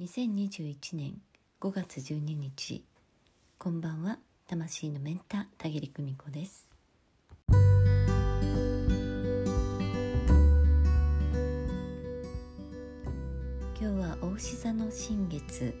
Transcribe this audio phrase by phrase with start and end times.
[0.00, 1.14] 2021年
[1.60, 2.84] 5月12日
[3.58, 4.20] こんばんは。
[4.46, 6.68] 魂のメンター田切久美子です。
[7.48, 7.58] 今
[13.80, 15.74] 日は大志座の新月、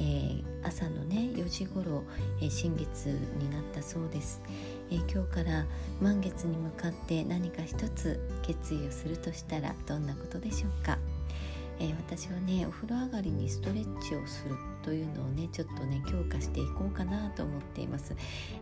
[0.00, 2.04] えー、朝のね4時頃、
[2.42, 3.06] えー、新月
[3.38, 4.42] になったそうです、
[4.90, 5.64] えー、今日から
[6.02, 10.98] 満月に向かって何か一つ決意をするとしたらどんなことでしょうか？
[11.78, 18.14] えー、私はねお風呂上がりにストレッチをするというのをねちょっとね強化していこうかなと思っています、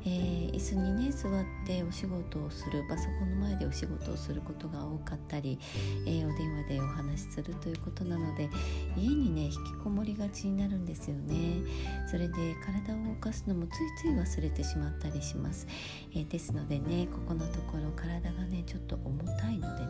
[0.04, 5.58] えー、椅子にね座ってお仕事をするパソコンの前でお仕事をすることが多かったり、
[6.06, 8.48] えー、お電話でお話しするということなので
[8.96, 11.62] 家にね引きこもりがちになるんですよね。
[12.10, 15.66] それで体を動かすのもついつい忘れてしまったりします、
[16.14, 19.83] え、ですのでねここのところ体がねちょっと重たいので、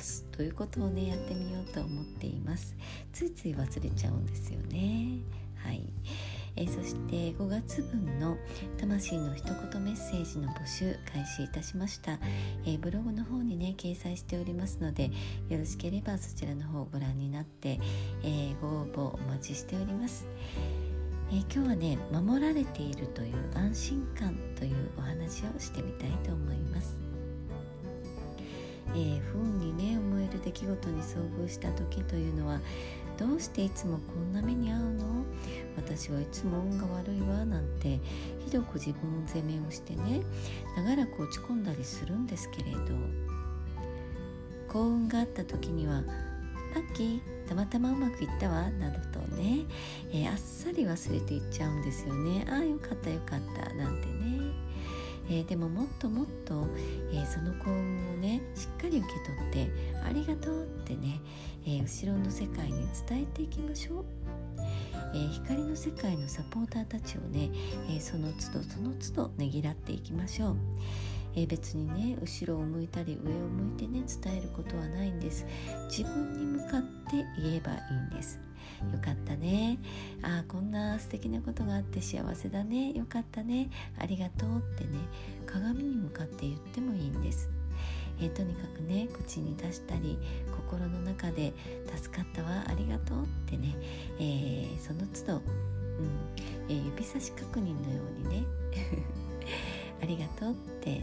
[0.00, 0.24] す。
[0.32, 2.76] ということをねやってみようと思っています。
[3.12, 5.20] ついつい忘れちゃうんですよね。
[5.64, 5.82] はい、
[6.54, 8.36] えー、そして5月分の
[8.78, 12.18] 魂の一言メッセージの募集開始いたしました、
[12.64, 15.10] えー、ブログの方にね掲載しておりますので
[15.48, 17.80] よろしければそちらの方をご覧になって、
[18.22, 20.26] えー、ご応募お待ちしております。
[21.32, 26.45] え、今日はね守られているという安心感というお話をしてみたいと思います、
[30.60, 32.60] 出来事に遭遇した時というのは
[33.18, 35.24] どうしていつもこんな目に遭うの
[35.76, 38.00] 私はいつも運が悪いわなんて
[38.44, 40.22] ひどく自分責めをしてね
[40.76, 43.36] 長らく落ち込んだりするんですけれど。
[44.68, 46.02] 幸運があった時には
[46.74, 49.64] 「ラッキーたまたまうまくいったわ」などとね、
[50.10, 54.35] えー、あっさり忘れていっちゃうんですよねああよかったよかったなんてね。
[55.28, 56.66] えー、でももっともっと、
[57.12, 59.14] えー、その幸運をねしっかり受け
[59.52, 59.70] 取って
[60.04, 61.20] ありがとうってね、
[61.64, 64.04] えー、後ろの世界に伝えていきましょう。
[65.14, 67.48] え、光の世界のサポーターたちをね、
[67.88, 70.56] えその都度その都度ねぎらっていきましょう。
[71.36, 75.46] え、別にね後ろを向いたり上を向いてね伝えることはないんです
[75.88, 78.45] 自分に向かって言えばいいんです
[78.92, 79.78] よかったね。
[80.22, 82.92] ああこんな素敵なことがあって幸せだね。
[82.92, 83.70] よかったね。
[83.98, 84.98] ありがとうってね。
[85.46, 87.50] 鏡に向かって言ってもいいんです。
[88.18, 90.18] えー、とにかくね口に出したり
[90.56, 91.52] 心の中で
[91.94, 93.76] 「助かったわありがとう」ってね、
[94.18, 95.42] えー、その都度、うん
[96.68, 98.46] えー、指差し確認のようにね。
[100.02, 101.02] ありがとうって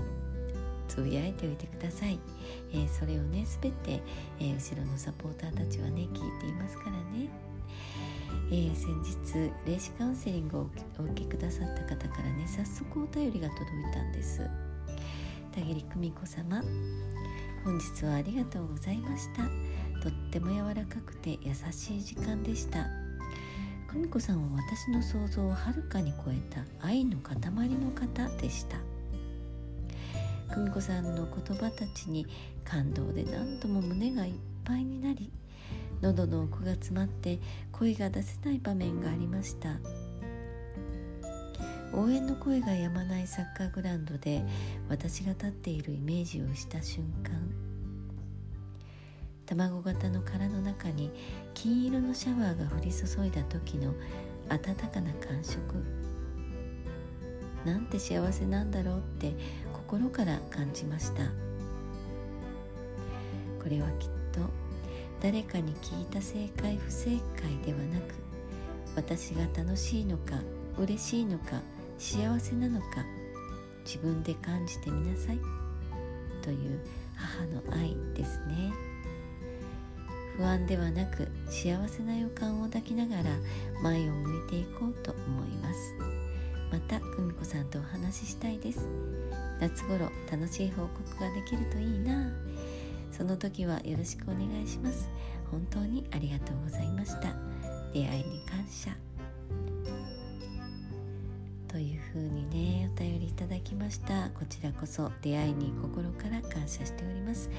[0.88, 2.20] つぶやいておいてください、
[2.72, 4.00] えー、それをね全て、
[4.40, 7.30] えー、後ろのサポーターたちはね聞いていますからね、
[8.50, 14.48] えー、先日霊視カウンセリングをお受けくださった方からね早速お便りが届いたんです。
[15.52, 16.62] 田切久美子様
[17.64, 19.44] 本日はありがとうございました。
[20.02, 22.88] とっても柔らかくて優しい時間でした。
[23.92, 28.78] 久美子さんは私の想像をはるかに超えた愛の塊の方でした。
[30.50, 32.28] 久美子さんの言葉たちに
[32.66, 34.34] 感動で何度も胸がいっ
[34.64, 35.32] ぱいになり
[36.04, 37.40] 喉の奥が詰まって
[37.72, 39.78] 声が出せない場面がありました。
[41.94, 44.44] 応援の声が止まないサッカーグラウンドで
[44.90, 47.32] 私が立っているイメージをした瞬間
[49.46, 51.12] 卵型の殻の中に
[51.54, 53.94] 金色のシャワーが降り注いだ時の
[54.50, 55.62] 温かな感触。
[57.64, 59.34] なんて幸せなんだろうって
[59.72, 61.24] 心から感じました。
[63.62, 64.10] これはきっ
[65.24, 67.12] 誰かに聞いた正解不正
[67.42, 68.14] 解ではなく
[68.96, 70.34] 私が楽しいのか
[70.78, 71.62] 嬉しいのか
[71.98, 72.88] 幸せなのか
[73.86, 75.40] 自分で感じてみなさい。
[76.42, 76.80] という
[77.16, 78.74] 母の愛ですね。
[80.38, 83.24] 不安ではなく幸せな予感を抱きながら
[83.82, 85.96] 前を向いていこうと思います。
[86.72, 88.88] また久美子さんとお話ししたいです。
[89.62, 92.30] 夏頃楽しい報告ができるといいな。
[93.24, 95.08] その時はよろしくお願いします。
[95.50, 97.34] 本当にありがとうございました。
[97.94, 98.92] 出会いに感謝。
[101.70, 104.30] というふうにねお便りいただきました。
[104.32, 107.50] こちらこそ出会いに心から感謝しております。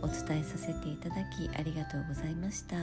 [0.00, 2.76] お伝えさせていただきありがとうございました。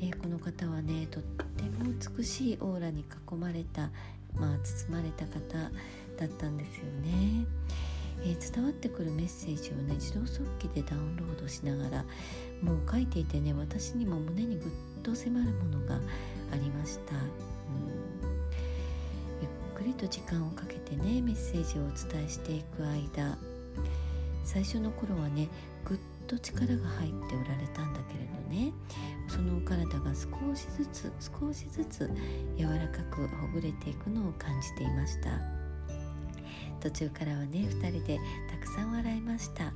[0.00, 1.84] えー、この方はねとっても
[2.16, 3.90] 美しいオーラに囲まれた、
[4.34, 5.70] まあ、包まれた方
[6.18, 7.46] だったんですよね、
[8.22, 12.04] えー、伝わってくるメッセージをね自動速記でダウンロードしながら
[12.62, 14.68] もう書いていてね私にも胸にぐっ
[15.02, 15.96] と迫るものが
[16.52, 17.22] ありました、うん、
[19.40, 23.36] ゆっくりと時間をかけてねメッセージをお伝えしていく間
[24.44, 25.48] 最初の頃はね
[25.84, 28.72] ぐっと力が入っておられたんだけれどね
[29.28, 32.10] そのお体が少しずつ少しずつ
[32.56, 35.55] 柔らかくほぐれていくのを感じていました。
[36.86, 39.72] 途中からはね2人でたくさん笑いました。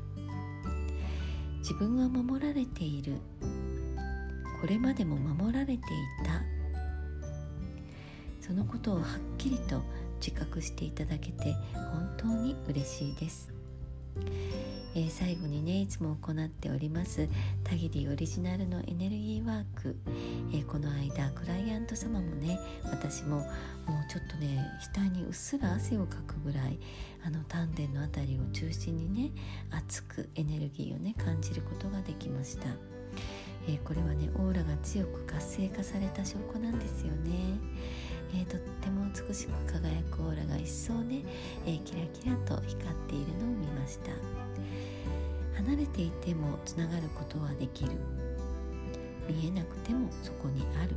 [1.58, 3.14] 自分は守られている。
[4.60, 5.78] これまでも守られてい
[6.24, 6.40] た。
[8.40, 9.04] そのことをはっ
[9.38, 9.82] きりと
[10.24, 13.59] 自覚していただけて本当に嬉しいです。
[14.94, 17.28] えー、最後にねいつも行っております
[17.62, 19.96] たぎりオリジナルのエネルギーワーク、
[20.52, 23.46] えー、この間クライアント様もね私ももう
[24.10, 26.78] ちょっとね額にうっすら汗をかくぐらい
[27.24, 29.30] あの丹田の辺りを中心にね
[29.70, 32.66] 熱くエネルギーをね感じることができました。
[33.68, 37.58] えー、これはねオーラが強く活性化された証拠なんですよね。
[38.34, 41.22] え、とってもしく輝くオーラが一層ね、
[41.66, 44.12] えー、キラキラと光っているのを見ました。
[45.62, 47.92] 離れていてもつながることはできる。
[49.28, 50.96] 見えなくてもそこにある。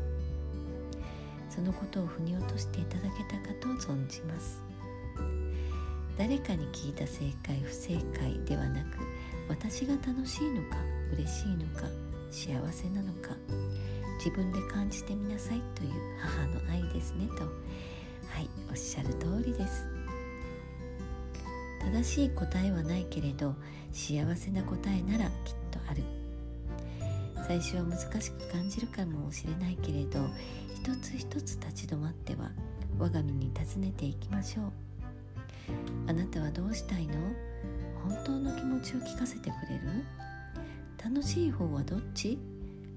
[1.50, 4.64] そのことを腑に落としていただけたかと存じます。
[6.18, 8.98] 誰かに聞いた正解不正解ではなく
[9.50, 10.78] 私が楽しいのか
[11.14, 11.88] 嬉しいのか
[12.30, 13.36] 幸せなのか
[14.18, 17.44] 自分で感じてみなさいという母の愛ですねと。
[18.34, 19.86] はいおっしゃる通りです。
[21.80, 23.54] 正しい答えはないけれど
[23.92, 25.34] 幸せな答えならきっ
[25.70, 26.02] とある。
[27.48, 30.20] 最初は難しく感じるかもしれないけれど
[30.74, 32.50] 一つ一つ立ち止まっては
[32.98, 34.72] 我が身に尋ねていきましょう。
[36.08, 37.14] あなたはどうしたいの？
[38.04, 40.04] 本当の気持ちを聞かせてくれる？
[41.04, 42.40] 楽しい方はどっち？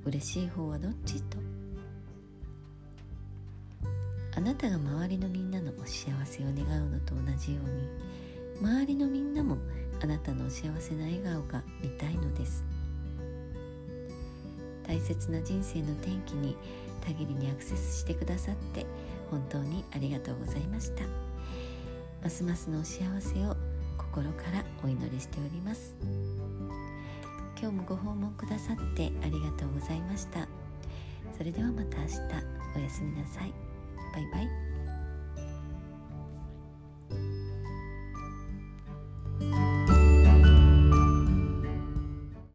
[0.07, 1.23] 嬉しい方はどっち？
[1.25, 1.37] と。
[4.37, 7.89] あなたが周りのみんなのお幸せを願うのと同じように
[8.61, 9.57] 周りのみんなも
[10.03, 12.65] あなたのお幸せな笑顔が見たいのです。
[14.87, 16.57] 大切な人生の転機に
[17.01, 18.87] たぎりにアクセスしてくださって
[19.31, 21.05] 本当にありがとうございました。
[22.23, 23.57] ますますのお幸せを
[23.97, 25.95] 心からお祈りしております。
[27.59, 30.47] 今日もご訪問くださってありがとうございました。
[31.37, 32.15] それではまた明日
[32.77, 33.66] おやすみなさい。
[34.17, 34.66] バイバイ